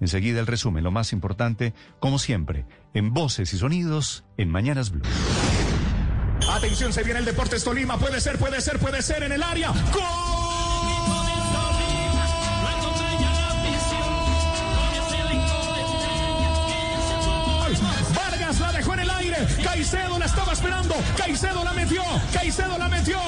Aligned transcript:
Enseguida 0.00 0.40
el 0.40 0.46
resumen, 0.46 0.84
lo 0.84 0.90
más 0.90 1.12
importante, 1.12 1.74
como 2.00 2.18
siempre, 2.18 2.66
en 2.94 3.12
voces 3.12 3.52
y 3.52 3.58
sonidos, 3.58 4.24
en 4.36 4.50
Mañanas 4.50 4.90
Blue. 4.90 5.02
Atención, 6.50 6.92
se 6.92 7.02
viene 7.02 7.20
el 7.20 7.24
Deportes 7.24 7.64
Tolima. 7.64 7.98
Puede 7.98 8.20
ser, 8.20 8.38
puede 8.38 8.60
ser, 8.60 8.78
puede 8.78 9.02
ser 9.02 9.22
en 9.22 9.32
el 9.32 9.42
área. 9.42 9.68
¡Gol! 9.92 10.02
Vargas 18.14 18.60
la 18.60 18.72
dejó 18.72 18.94
en 18.94 19.00
el 19.00 19.10
aire. 19.10 19.36
Caicedo 19.62 20.18
la 20.18 20.24
estaba 20.26 20.52
esperando. 20.52 20.94
Caicedo 21.16 21.64
la 21.64 21.72
metió. 21.72 22.02
Caicedo 22.32 22.78
la 22.78 22.88
metió. 22.88 23.18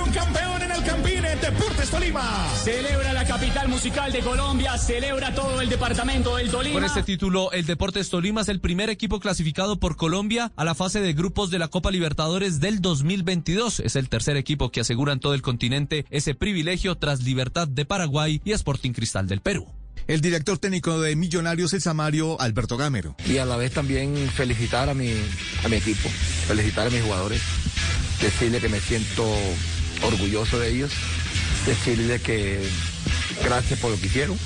Un 0.00 0.10
campeón 0.12 0.62
en 0.62 0.70
el 0.70 0.84
Campine. 0.84 1.36
Deportes 1.36 1.90
Tolima. 1.90 2.48
Celebra 2.62 3.12
la 3.12 3.24
capital 3.24 3.68
musical 3.68 4.12
de 4.12 4.20
Colombia. 4.20 4.76
Celebra 4.78 5.34
todo 5.34 5.60
el 5.60 5.68
departamento 5.68 6.36
del 6.36 6.50
Tolima. 6.50 6.74
Con 6.74 6.84
este 6.84 7.02
título, 7.02 7.52
el 7.52 7.66
Deportes 7.66 8.10
Tolima 8.10 8.42
es 8.42 8.48
el 8.48 8.60
primer 8.60 8.90
equipo 8.90 9.20
clasificado 9.20 9.78
por 9.80 9.96
Colombia 9.96 10.52
a 10.56 10.64
la 10.64 10.74
fase 10.74 11.00
de 11.00 11.12
grupos 11.12 11.50
de 11.50 11.58
la 11.58 11.68
Copa 11.68 11.90
Libertadores 11.90 12.60
del 12.60 12.80
2022. 12.80 13.80
Es 13.80 13.96
el 13.96 14.08
tercer 14.08 14.36
equipo 14.36 14.70
que 14.70 14.80
asegura 14.80 15.12
en 15.12 15.20
todo 15.20 15.34
el 15.34 15.42
continente 15.42 16.06
ese 16.10 16.34
privilegio 16.34 16.96
tras 16.96 17.22
Libertad 17.22 17.66
de 17.66 17.84
Paraguay 17.84 18.40
y 18.44 18.52
Sporting 18.52 18.92
Cristal 18.92 19.26
del 19.26 19.40
Perú. 19.40 19.66
El 20.06 20.22
director 20.22 20.56
técnico 20.58 21.00
de 21.00 21.16
Millonarios 21.16 21.74
es 21.74 21.84
Samario 21.84 22.40
Alberto 22.40 22.76
Gamero. 22.76 23.14
Y 23.26 23.38
a 23.38 23.44
la 23.44 23.56
vez 23.56 23.72
también 23.72 24.16
felicitar 24.30 24.88
a 24.88 24.94
mi, 24.94 25.12
a 25.64 25.68
mi 25.68 25.76
equipo, 25.76 26.08
felicitar 26.46 26.86
a 26.86 26.90
mis 26.90 27.02
jugadores, 27.02 27.42
decirle 28.22 28.58
que 28.60 28.70
me 28.70 28.80
siento 28.80 29.24
orgulloso 30.02 30.58
de 30.58 30.70
ellos, 30.70 30.92
decirle 31.66 32.20
que 32.20 32.60
gracias 33.44 33.78
por 33.80 33.90
lo 33.90 34.00
que 34.00 34.06
hicieron. 34.06 34.38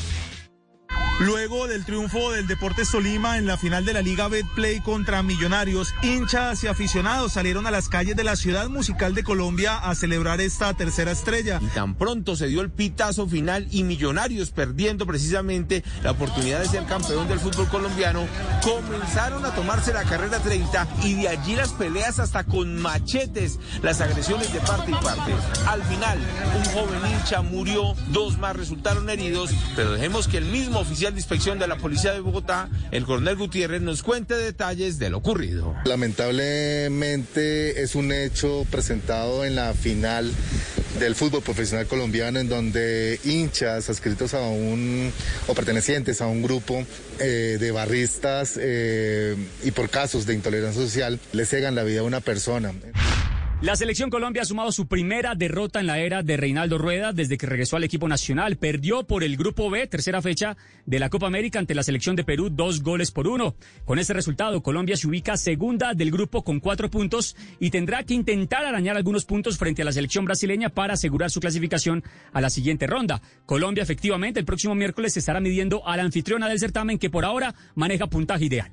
Luego 1.21 1.69
del 1.69 1.85
triunfo 1.85 2.33
del 2.33 2.47
Deportes 2.47 2.91
Tolima 2.91 3.39
en 3.39 3.47
la 3.47 3.57
final 3.57 3.85
de 3.85 3.93
la 3.93 4.01
Liga 4.01 4.29
Betplay 4.29 4.81
contra 4.81 5.23
Millonarios, 5.23 5.95
hinchas 6.03 6.65
y 6.65 6.67
aficionados 6.67 7.35
salieron 7.35 7.67
a 7.67 7.71
las 7.71 7.89
calles 7.89 8.17
de 8.17 8.25
la 8.25 8.35
ciudad 8.35 8.69
musical 8.69 9.15
de 9.15 9.23
Colombia 9.23 9.77
a 9.77 9.95
celebrar 9.95 10.41
esta 10.41 10.73
tercera 10.75 11.13
estrella. 11.13 11.61
Y 11.63 11.67
tan 11.67 11.95
pronto 11.95 12.35
se 12.35 12.49
dio 12.49 12.63
el 12.63 12.71
pitazo 12.71 13.29
final 13.29 13.69
y 13.71 13.85
Millonarios 13.85 14.51
perdiendo 14.51 15.07
precisamente 15.07 15.85
la 16.03 16.13
oportunidad 16.13 16.61
de 16.61 16.69
ser 16.69 16.87
campeón 16.87 17.29
del 17.29 17.39
fútbol 17.39 17.69
colombiano, 17.69 18.27
comenzaron 18.63 19.45
a 19.45 19.55
tomarse 19.55 19.93
la 19.93 20.05
carrera 20.05 20.39
30 20.39 20.89
y 21.05 21.15
de 21.15 21.29
allí 21.29 21.55
las 21.55 21.73
peleas 21.73 22.19
hasta 22.19 22.45
con 22.45 22.81
machetes, 22.81 23.61
las 23.83 24.01
agresiones 24.01 24.53
de 24.53 24.61
parte 24.61 24.91
y 24.91 24.95
parte. 24.95 25.35
Al 25.67 25.83
final, 25.85 26.19
un 26.57 26.65
joven 26.73 27.13
hincha 27.13 27.43
murió, 27.43 27.95
dos 28.09 28.39
más 28.39 28.57
resultaron 28.57 29.09
heridos, 29.09 29.51
pero 29.77 29.93
dejemos 29.93 30.27
que 30.27 30.39
el 30.39 30.47
mismo 30.47 30.81
oficial 30.81 31.02
de 31.11 31.19
inspección 31.19 31.59
de 31.59 31.67
la 31.67 31.77
Policía 31.77 32.13
de 32.13 32.21
Bogotá, 32.21 32.69
el 32.93 33.05
coronel 33.05 33.37
Gutiérrez, 33.37 33.83
nos 33.83 34.03
cuente 34.03 34.35
detalles 34.35 34.99
de 34.99 35.11
lo 35.11 35.19
ocurrido. 35.19 35.75
Lamentablemente 35.85 37.83
es 37.83 37.97
un 37.97 38.13
hecho 38.13 38.65
presentado 38.71 39.45
en 39.45 39.57
la 39.57 39.75
final 39.75 40.31
del 41.01 41.15
fútbol 41.17 41.43
profesional 41.43 41.87
colombiano 41.87 42.39
en 42.39 42.49
donde 42.49 43.19
hinchas 43.25 43.89
adscritos 43.91 44.35
a 44.35 44.43
un 44.43 45.11
o 45.49 45.55
pertenecientes 45.55 46.21
a 46.21 46.27
un 46.27 46.43
grupo 46.43 46.85
eh, 47.19 47.57
de 47.59 47.71
barristas 47.73 48.59
eh, 48.61 49.37
y 49.65 49.71
por 49.73 49.89
casos 49.91 50.27
de 50.27 50.35
intolerancia 50.35 50.83
social 50.83 51.19
le 51.33 51.47
cegan 51.47 51.75
la 51.75 51.83
vida 51.83 52.01
a 52.01 52.05
una 52.05 52.21
persona. 52.21 52.73
La 53.63 53.77
selección 53.77 54.11
Colombia 54.11 54.43
ha 54.43 54.45
sumado 54.45 54.73
su 54.73 54.89
primera 54.89 55.37
derrota 55.37 55.79
en 55.79 55.87
la 55.87 56.01
era 56.01 56.25
de 56.25 56.37
Reinaldo 56.37 56.79
Rueda 56.79 57.13
desde 57.13 57.39
que 57.39 57.47
regresó 57.47 57.77
al 57.77 57.85
equipo 57.85 58.09
nacional. 58.09 58.57
Perdió 58.57 59.05
por 59.05 59.23
el 59.23 59.37
Grupo 59.37 59.71
B, 59.71 59.87
tercera 59.87 60.21
fecha 60.21 60.57
de 60.85 60.99
la 60.99 61.09
Copa 61.11 61.29
América 61.29 61.61
ante 61.61 61.77
la 61.77 61.85
selección 61.85 62.17
de 62.17 62.25
Perú, 62.25 62.51
dos 62.51 62.83
goles 62.83 63.13
por 63.13 63.29
uno. 63.29 63.55
Con 63.85 64.01
ese 64.01 64.15
resultado, 64.15 64.65
Colombia 64.65 64.97
se 64.97 65.07
ubica 65.07 65.37
segunda 65.37 65.95
del 65.95 66.11
grupo 66.11 66.43
con 66.43 66.59
cuatro 66.59 66.91
puntos 66.91 67.37
y 67.61 67.71
tendrá 67.71 68.03
que 68.03 68.15
intentar 68.15 68.65
arañar 68.65 68.97
algunos 68.97 69.27
puntos 69.27 69.59
frente 69.59 69.83
a 69.83 69.85
la 69.85 69.93
selección 69.93 70.25
brasileña 70.25 70.69
para 70.69 70.95
asegurar 70.95 71.31
su 71.31 71.39
clasificación 71.39 72.03
a 72.33 72.41
la 72.41 72.51
siguiente 72.51 72.89
ronda. 72.89 73.23
Colombia, 73.47 73.85
efectivamente, 73.85 74.41
el 74.41 74.47
próximo 74.47 74.75
miércoles 74.75 75.13
se 75.13 75.21
estará 75.21 75.39
midiendo 75.39 75.87
a 75.87 75.97
la 75.97 76.03
anfitriona 76.03 76.49
del 76.49 76.59
certamen 76.59 76.99
que 76.99 77.11
por 77.11 77.25
ahora 77.25 77.55
maneja 77.77 78.09
puntaje 78.09 78.47
ideal. 78.47 78.73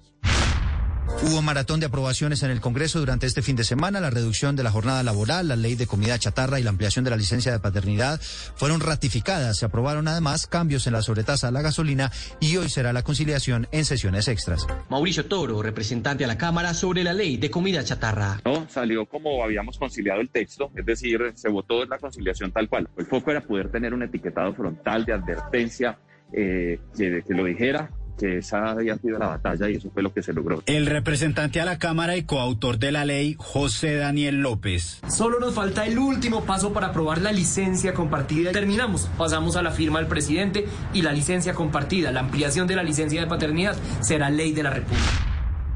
Hubo 1.21 1.41
maratón 1.41 1.79
de 1.79 1.87
aprobaciones 1.87 2.43
en 2.43 2.51
el 2.51 2.61
Congreso 2.61 2.99
durante 2.99 3.27
este 3.27 3.41
fin 3.41 3.55
de 3.55 3.63
semana. 3.63 3.99
La 3.99 4.09
reducción 4.09 4.55
de 4.55 4.63
la 4.63 4.71
jornada 4.71 5.03
laboral, 5.03 5.49
la 5.49 5.55
ley 5.55 5.75
de 5.75 5.85
comida 5.85 6.17
chatarra 6.17 6.59
y 6.59 6.63
la 6.63 6.69
ampliación 6.69 7.03
de 7.03 7.11
la 7.11 7.17
licencia 7.17 7.51
de 7.51 7.59
paternidad 7.59 8.21
fueron 8.21 8.79
ratificadas. 8.79 9.57
Se 9.57 9.65
aprobaron 9.65 10.07
además 10.07 10.47
cambios 10.47 10.87
en 10.87 10.93
la 10.93 11.01
sobretasa 11.01 11.49
a 11.49 11.51
la 11.51 11.61
gasolina 11.61 12.11
y 12.39 12.55
hoy 12.55 12.69
será 12.69 12.93
la 12.93 13.03
conciliación 13.03 13.67
en 13.71 13.83
sesiones 13.83 14.27
extras. 14.29 14.65
Mauricio 14.89 15.25
Toro, 15.25 15.61
representante 15.61 16.23
a 16.23 16.27
la 16.27 16.37
Cámara 16.37 16.73
sobre 16.73 17.03
la 17.03 17.13
ley 17.13 17.37
de 17.37 17.51
comida 17.51 17.83
chatarra. 17.83 18.39
No, 18.45 18.67
salió 18.69 19.05
como 19.05 19.43
habíamos 19.43 19.77
conciliado 19.77 20.21
el 20.21 20.29
texto, 20.29 20.71
es 20.75 20.85
decir, 20.85 21.19
se 21.35 21.49
votó 21.49 21.83
la 21.85 21.97
conciliación 21.97 22.51
tal 22.51 22.69
cual. 22.69 22.87
El 22.97 23.05
foco 23.05 23.31
era 23.31 23.41
poder 23.41 23.69
tener 23.69 23.93
un 23.93 24.03
etiquetado 24.03 24.53
frontal 24.53 25.05
de 25.05 25.13
advertencia 25.13 25.99
eh, 26.31 26.79
que, 26.95 27.23
que 27.27 27.33
lo 27.33 27.43
dijera 27.43 27.89
que 28.19 28.39
esa 28.39 28.71
había 28.71 28.97
sido 28.97 29.17
la 29.17 29.27
batalla 29.27 29.69
y 29.69 29.75
eso 29.75 29.89
fue 29.91 30.03
lo 30.03 30.13
que 30.13 30.21
se 30.21 30.33
logró. 30.33 30.61
El 30.65 30.85
representante 30.85 31.61
a 31.61 31.65
la 31.65 31.79
Cámara 31.79 32.17
y 32.17 32.23
coautor 32.23 32.77
de 32.77 32.91
la 32.91 33.05
ley, 33.05 33.35
José 33.37 33.95
Daniel 33.95 34.41
López. 34.41 34.99
Solo 35.07 35.39
nos 35.39 35.53
falta 35.53 35.85
el 35.85 35.97
último 35.97 36.43
paso 36.43 36.73
para 36.73 36.87
aprobar 36.87 37.21
la 37.21 37.31
licencia 37.31 37.93
compartida. 37.93 38.51
Terminamos, 38.51 39.09
pasamos 39.17 39.55
a 39.55 39.61
la 39.61 39.71
firma 39.71 39.99
del 39.99 40.07
presidente 40.07 40.65
y 40.93 41.01
la 41.01 41.13
licencia 41.13 41.53
compartida, 41.53 42.11
la 42.11 42.19
ampliación 42.19 42.67
de 42.67 42.75
la 42.75 42.83
licencia 42.83 43.21
de 43.21 43.27
paternidad 43.27 43.77
será 44.01 44.29
ley 44.29 44.51
de 44.51 44.63
la 44.63 44.71
República. 44.71 45.28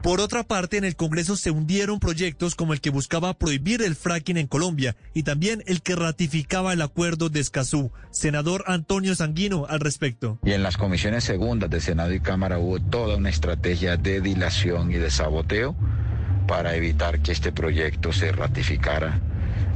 Por 0.04 0.20
otra 0.20 0.44
parte, 0.44 0.76
en 0.76 0.84
el 0.84 0.98
Congreso 0.98 1.38
se 1.38 1.50
hundieron 1.50 2.02
proyectos 2.02 2.56
como 2.56 2.74
el 2.74 2.82
que 2.82 2.90
buscaba 2.90 3.34
prohibir 3.36 3.82
el 3.82 3.96
fracking 3.96 4.36
en 4.36 4.48
Colombia 4.48 4.98
y 5.14 5.24
también 5.24 5.64
el 5.66 5.82
que 5.82 5.96
ratificaba 5.96 6.74
el 6.74 6.82
acuerdo 6.82 7.30
de 7.30 7.40
Escazú. 7.40 7.90
Senador 8.12 8.66
Antonio 8.68 9.16
Sanguino 9.16 9.66
al 9.66 9.80
respecto. 9.80 10.40
Y 10.44 10.52
en 10.52 10.62
las 10.62 10.76
comisiones 10.76 11.24
segundas 11.24 11.70
de 11.70 11.80
Senado 11.80 12.14
y 12.14 12.20
Cámara 12.20 12.60
hubo 12.60 12.82
toda 12.82 13.16
una 13.16 13.30
estrategia 13.30 13.96
de 13.96 14.20
dilación 14.20 14.92
y 14.92 14.96
de 14.96 15.10
saboteo 15.10 15.74
para 16.50 16.76
evitar 16.76 17.22
que 17.22 17.32
este 17.32 17.54
proyecto 17.54 18.12
se 18.12 18.34
ratificara 18.34 19.22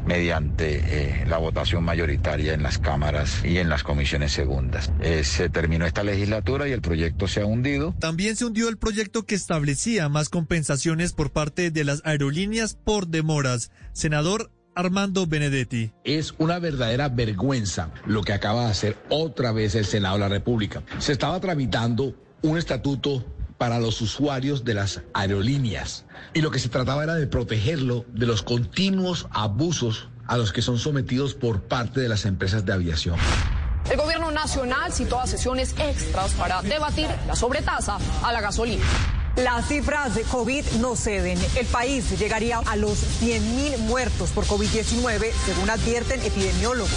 mediante 0.08 1.22
eh, 1.22 1.26
la 1.28 1.38
votación 1.38 1.84
mayoritaria 1.84 2.54
en 2.54 2.64
las 2.64 2.78
cámaras 2.78 3.44
y 3.44 3.58
en 3.58 3.70
las 3.70 3.84
comisiones 3.84 4.32
segundas. 4.32 4.92
Eh, 5.02 5.24
se 5.24 5.50
terminó 5.50 5.86
esta 5.86 6.04
legislatura 6.04 6.68
y 6.68 6.72
el 6.72 6.82
proyecto 6.82 7.28
se 7.28 7.42
ha 7.42 7.46
hundido. 7.46 7.94
También 8.00 8.36
se 8.36 8.46
hundió 8.46 8.70
el 8.70 8.78
proyecto 8.78 9.26
que 9.26 9.36
establecía 9.36 10.10
más 10.10 10.30
compensaciones 10.30 11.14
por 11.14 11.32
parte 11.32 11.72
de 11.72 11.84
las 11.84 12.02
aerolíneas 12.06 12.76
por 12.76 13.08
demoras. 13.08 13.72
Senador 13.94 14.52
Armando 14.76 15.26
Benedetti. 15.26 15.92
Es 16.04 16.36
una 16.38 16.60
verdadera 16.60 17.10
vergüenza 17.10 17.92
lo 18.06 18.22
que 18.22 18.34
acaba 18.34 18.66
de 18.66 18.72
hacer 18.72 18.98
otra 19.10 19.52
vez 19.52 19.74
el 19.76 19.86
Senado 19.86 20.16
de 20.16 20.22
la 20.22 20.30
República. 20.30 20.84
Se 21.00 21.14
estaba 21.14 21.40
tramitando 21.40 22.14
un 22.44 22.58
estatuto 22.58 23.26
para 23.58 23.80
los 23.80 24.02
usuarios 24.02 24.64
de 24.64 24.74
las 24.74 25.02
aerolíneas. 25.14 26.06
Y 26.34 26.42
lo 26.42 26.52
que 26.52 26.60
se 26.60 26.70
trataba 26.70 27.04
era 27.04 27.16
de 27.16 27.28
protegerlo 27.28 28.06
de 28.14 28.26
los 28.26 28.44
continuos 28.44 29.28
abusos 29.32 30.10
a 30.28 30.38
los 30.38 30.52
que 30.52 30.62
son 30.62 30.78
sometidos 30.78 31.34
por 31.34 31.62
parte 31.62 32.02
de 32.02 32.10
las 32.10 32.26
empresas 32.26 32.66
de 32.66 32.74
aviación. 32.74 33.18
El 33.90 33.98
gobierno 33.98 34.32
nacional 34.32 34.92
citó 34.92 35.20
a 35.20 35.28
sesiones 35.28 35.74
extras 35.80 36.34
para 36.34 36.62
debatir 36.62 37.08
la 37.26 37.36
sobretasa 37.36 37.98
a 38.22 38.34
la 38.34 38.42
gasolina. 38.42 38.84
Las 39.38 39.68
cifras 39.68 40.16
de 40.16 40.24
COVID 40.24 40.66
no 40.82 40.96
ceden. 40.96 41.38
El 41.56 41.68
país 41.68 42.20
llegaría 42.20 42.58
a 42.58 42.76
los 42.76 43.22
100.000 43.22 43.78
muertos 43.78 44.32
por 44.32 44.46
COVID-19, 44.46 45.32
según 45.46 45.70
advierten 45.70 46.20
epidemiólogos. 46.22 46.92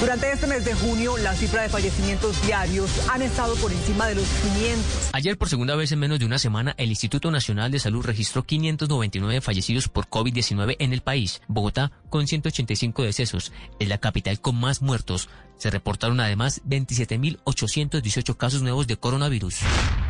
Durante 0.00 0.32
este 0.32 0.46
mes 0.46 0.64
de 0.64 0.74
junio, 0.74 1.16
la 1.18 1.34
cifra 1.34 1.62
de 1.62 1.68
fallecimientos 1.68 2.44
diarios 2.46 2.90
han 3.08 3.22
estado 3.22 3.54
por 3.56 3.72
encima 3.72 4.06
de 4.06 4.16
los 4.16 4.26
500. 4.26 5.10
Ayer, 5.12 5.38
por 5.38 5.48
segunda 5.48 5.76
vez 5.76 5.92
en 5.92 6.00
menos 6.00 6.18
de 6.18 6.26
una 6.26 6.38
semana, 6.38 6.74
el 6.78 6.90
Instituto 6.90 7.30
Nacional 7.30 7.70
de 7.70 7.78
Salud 7.78 8.04
registró 8.04 8.42
599 8.42 9.40
fallecidos 9.40 9.88
por 9.88 10.08
COVID-19 10.08 10.76
en 10.78 10.92
el 10.92 11.00
país. 11.00 11.40
Bogotá, 11.46 11.92
con 12.10 12.26
185 12.26 13.02
decesos, 13.02 13.52
es 13.78 13.88
la 13.88 13.98
capital 13.98 14.40
con 14.40 14.56
más 14.56 14.82
muertos. 14.82 15.28
Se 15.58 15.70
reportaron 15.70 16.20
además 16.20 16.60
27.818 16.68 18.36
casos 18.36 18.62
nuevos 18.62 18.86
de 18.86 18.96
coronavirus. 18.96 19.60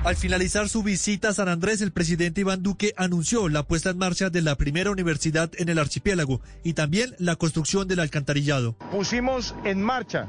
Al 0.05 0.17
finalizar 0.17 0.69
su 0.69 0.83
visita 0.83 1.31
a 1.31 1.33
San 1.33 1.49
Andrés, 1.49 1.81
el 1.81 1.91
presidente 1.91 2.43
Iván 2.43 2.63
Duque 2.63 2.93
anunció 2.99 3.49
la 3.49 3.63
puesta 3.63 3.89
en 3.89 3.97
marcha 3.97 4.29
de 4.29 4.43
la 4.43 4.55
primera 4.55 4.91
universidad 4.91 5.51
en 5.57 5.71
el 5.71 5.79
archipiélago 5.79 6.43
y 6.63 6.75
también 6.75 7.15
la 7.19 7.37
construcción 7.37 7.89
del 7.89 8.01
alcantarillado. 8.01 8.75
Pusimos 8.93 9.55
en 9.65 9.81
marcha 9.81 10.27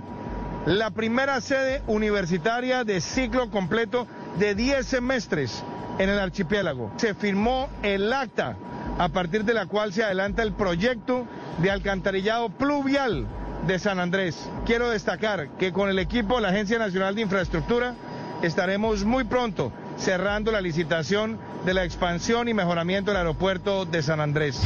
la 0.66 0.92
primera 0.92 1.42
sede 1.42 1.82
universitaria 1.88 2.86
de 2.86 3.02
ciclo 3.02 3.52
completo 3.52 4.08
de 4.40 4.56
10 4.56 4.86
semestres 4.86 5.62
en 6.00 6.08
el 6.08 6.20
archipiélago. 6.20 6.94
Se 6.96 7.14
firmó 7.14 7.70
el 7.84 8.14
acta 8.14 8.56
a 8.98 9.10
partir 9.10 9.44
de 9.44 9.56
la 9.56 9.66
cual 9.66 9.92
se 9.92 10.06
adelanta 10.06 10.42
el 10.42 10.54
proyecto 10.54 11.28
de 11.62 11.70
alcantarillado 11.70 12.48
pluvial 12.48 13.28
de 13.68 13.78
San 13.78 14.00
Andrés. 14.00 14.38
Quiero 14.66 14.90
destacar 14.90 15.50
que 15.58 15.74
con 15.74 15.90
el 15.90 16.00
equipo 16.00 16.38
de 16.38 16.44
la 16.44 16.50
Agencia 16.50 16.80
Nacional 16.80 17.16
de 17.16 17.24
Infraestructura 17.24 17.94
estaremos 18.42 19.06
muy 19.06 19.24
pronto 19.24 19.72
cerrando 19.98 20.52
la 20.52 20.62
licitación 20.62 21.40
de 21.66 21.74
la 21.74 21.84
expansión 21.84 22.48
y 22.48 22.54
mejoramiento 22.54 23.12
del 23.12 23.18
aeropuerto 23.18 23.86
de 23.86 24.04
San 24.04 24.20
Andrés. 24.20 24.60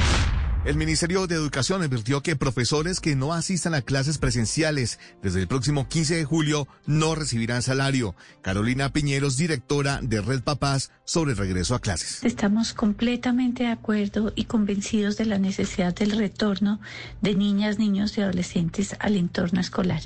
El 0.66 0.76
Ministerio 0.76 1.26
de 1.26 1.36
Educación 1.36 1.82
advirtió 1.84 2.22
que 2.22 2.36
profesores 2.36 3.00
que 3.00 3.16
no 3.16 3.34
asistan 3.34 3.74
a 3.74 3.82
clases 3.82 4.18
presenciales 4.18 5.00
desde 5.24 5.40
el 5.40 5.48
próximo 5.48 5.88
15 5.88 6.18
de 6.18 6.26
julio 6.26 6.68
no 6.86 7.16
recibirán 7.16 7.62
salario. 7.62 8.14
Carolina 8.42 8.92
Piñeros, 8.92 9.38
directora 9.38 10.02
de 10.04 10.20
Red 10.20 10.42
Papás, 10.42 10.92
sobre 11.06 11.32
el 11.32 11.38
regreso 11.38 11.76
a 11.76 11.80
clases. 11.80 12.26
Estamos 12.26 12.74
completamente 12.74 13.64
de 13.64 13.70
acuerdo 13.70 14.34
y 14.36 14.46
convencidos 14.46 15.16
de 15.16 15.26
la 15.26 15.38
necesidad 15.38 15.96
del 15.96 16.12
retorno 16.12 16.82
de 17.22 17.36
niñas, 17.36 17.80
niños 17.80 18.18
y 18.18 18.22
adolescentes 18.22 18.98
al 19.00 19.16
entorno 19.16 19.62
escolar. 19.62 20.02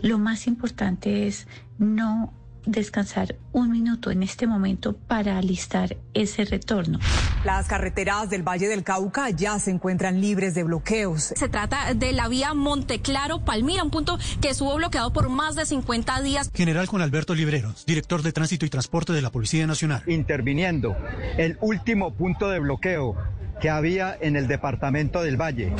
Lo 0.00 0.18
más 0.18 0.46
importante 0.46 1.26
es 1.26 1.48
no 1.78 2.37
descansar 2.66 3.36
un 3.52 3.70
minuto 3.70 4.10
en 4.10 4.22
este 4.22 4.46
momento 4.46 4.96
para 4.96 5.38
alistar 5.38 5.96
ese 6.14 6.44
retorno. 6.44 6.98
Las 7.44 7.66
carreteras 7.68 8.30
del 8.30 8.42
Valle 8.42 8.68
del 8.68 8.84
Cauca 8.84 9.30
ya 9.30 9.58
se 9.58 9.70
encuentran 9.70 10.20
libres 10.20 10.54
de 10.54 10.64
bloqueos. 10.64 11.32
Se 11.36 11.48
trata 11.48 11.94
de 11.94 12.12
la 12.12 12.28
vía 12.28 12.54
Monteclaro-Palmira, 12.54 13.82
un 13.82 13.90
punto 13.90 14.18
que 14.40 14.50
estuvo 14.50 14.74
bloqueado 14.76 15.12
por 15.12 15.28
más 15.28 15.54
de 15.54 15.66
50 15.66 16.20
días. 16.22 16.50
General 16.54 16.86
con 16.88 17.02
Alberto 17.02 17.34
Libreros, 17.34 17.86
director 17.86 18.22
de 18.22 18.32
Tránsito 18.32 18.66
y 18.66 18.70
Transporte 18.70 19.12
de 19.12 19.22
la 19.22 19.30
Policía 19.30 19.66
Nacional. 19.66 20.02
Interviniendo 20.06 20.96
el 21.36 21.56
último 21.60 22.14
punto 22.14 22.48
de 22.48 22.58
bloqueo 22.58 23.16
que 23.60 23.70
había 23.70 24.16
en 24.20 24.36
el 24.36 24.46
departamento 24.46 25.22
del 25.22 25.36
Valle. 25.36 25.72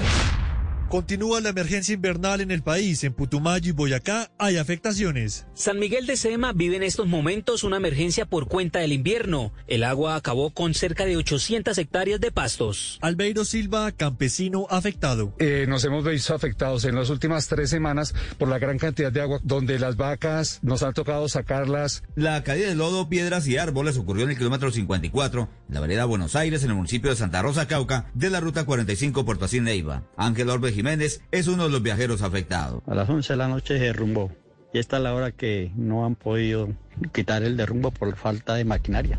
Continúa 0.88 1.42
la 1.42 1.50
emergencia 1.50 1.92
invernal 1.92 2.40
en 2.40 2.50
el 2.50 2.62
país. 2.62 3.04
En 3.04 3.12
Putumayo 3.12 3.68
y 3.68 3.72
Boyacá 3.72 4.30
hay 4.38 4.56
afectaciones. 4.56 5.46
San 5.52 5.78
Miguel 5.78 6.06
de 6.06 6.16
Sema 6.16 6.54
vive 6.54 6.76
en 6.76 6.82
estos 6.82 7.06
momentos 7.06 7.62
una 7.62 7.76
emergencia 7.76 8.24
por 8.24 8.48
cuenta 8.48 8.78
del 8.78 8.94
invierno. 8.94 9.52
El 9.66 9.84
agua 9.84 10.16
acabó 10.16 10.48
con 10.54 10.72
cerca 10.72 11.04
de 11.04 11.18
800 11.18 11.76
hectáreas 11.76 12.20
de 12.20 12.32
pastos. 12.32 12.98
Albeiro 13.02 13.44
Silva, 13.44 13.92
campesino 13.92 14.66
afectado. 14.70 15.34
Eh, 15.38 15.66
nos 15.68 15.84
hemos 15.84 16.06
visto 16.06 16.34
afectados 16.34 16.86
en 16.86 16.94
las 16.94 17.10
últimas 17.10 17.48
tres 17.48 17.68
semanas 17.68 18.14
por 18.38 18.48
la 18.48 18.58
gran 18.58 18.78
cantidad 18.78 19.12
de 19.12 19.20
agua, 19.20 19.40
donde 19.42 19.78
las 19.78 19.98
vacas 19.98 20.58
nos 20.62 20.82
han 20.82 20.94
tocado 20.94 21.28
sacarlas. 21.28 22.02
La 22.14 22.42
caída 22.44 22.66
de 22.66 22.74
lodo, 22.74 23.10
piedras 23.10 23.46
y 23.46 23.58
árboles 23.58 23.98
ocurrió 23.98 24.24
en 24.24 24.30
el 24.30 24.38
kilómetro 24.38 24.70
54, 24.70 25.50
en 25.68 25.74
la 25.74 25.80
vereda 25.80 26.06
Buenos 26.06 26.34
Aires, 26.34 26.64
en 26.64 26.70
el 26.70 26.76
municipio 26.76 27.10
de 27.10 27.16
Santa 27.16 27.42
Rosa, 27.42 27.68
Cauca, 27.68 28.10
de 28.14 28.30
la 28.30 28.40
ruta 28.40 28.64
45 28.64 29.26
Puerto 29.26 29.44
Asín 29.44 29.64
Neiva. 29.64 30.04
Ángel 30.16 30.48
Orbe 30.48 30.77
Jiménez 30.78 31.22
es 31.32 31.48
uno 31.48 31.64
de 31.64 31.70
los 31.70 31.82
viajeros 31.82 32.22
afectados. 32.22 32.84
A 32.86 32.94
las 32.94 33.08
11 33.08 33.32
de 33.32 33.36
la 33.36 33.48
noche 33.48 33.78
se 33.78 33.84
derrumbó. 33.86 34.30
Y 34.72 34.78
esta 34.78 34.98
es 34.98 35.02
la 35.02 35.12
hora 35.12 35.32
que 35.32 35.72
no 35.74 36.06
han 36.06 36.14
podido 36.14 36.68
quitar 37.12 37.42
el 37.42 37.56
derrumbo 37.56 37.90
por 37.90 38.14
falta 38.14 38.54
de 38.54 38.64
maquinaria. 38.64 39.18